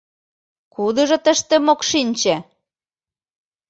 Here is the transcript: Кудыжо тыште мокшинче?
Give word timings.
Кудыжо 0.73 1.17
тыште 1.25 1.55
мокшинче? 1.65 2.35